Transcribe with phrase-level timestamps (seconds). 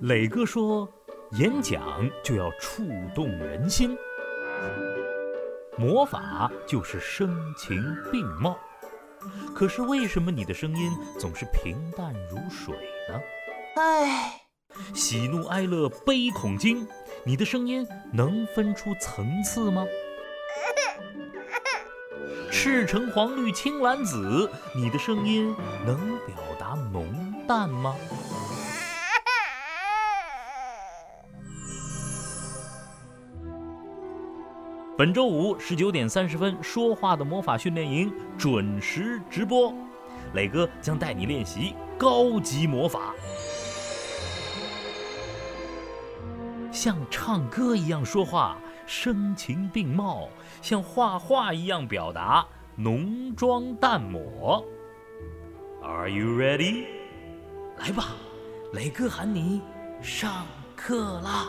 [0.00, 0.88] 磊哥说，
[1.32, 2.82] 演讲就要触
[3.14, 3.94] 动人心，
[5.76, 7.76] 魔法就是声情
[8.10, 8.58] 并茂。
[9.54, 12.74] 可是为什么你的声音总是平淡如水
[13.10, 13.20] 呢？
[13.76, 14.40] 唉，
[14.94, 16.88] 喜怒哀乐悲恐惊，
[17.22, 19.84] 你的声音能分出层次吗？
[22.50, 25.54] 赤橙黄绿青蓝紫，你的声音
[25.84, 27.04] 能表达浓
[27.46, 27.94] 淡吗？
[35.00, 39.72] 本周五十九点三十分，说话的魔法训练营准时直播，
[40.34, 43.14] 磊哥将带你练习高级魔法，
[46.70, 50.28] 像唱歌一样说话，声情并茂；
[50.60, 54.62] 像画画一样表达，浓妆淡抹。
[55.82, 56.84] Are you ready？
[57.78, 58.08] 来吧，
[58.74, 59.62] 磊哥喊你
[60.02, 60.44] 上
[60.76, 61.46] 课啦！